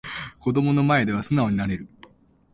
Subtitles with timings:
[0.39, 1.87] 子供の前で素直になれる